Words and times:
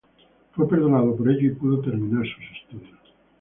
Fue 0.55 0.67
perdonado 0.67 1.15
por 1.15 1.29
ello 1.29 1.45
y 1.45 1.53
pudo 1.53 1.79
terminar 1.79 2.23
sus 2.25 2.57
estudios. 2.63 2.99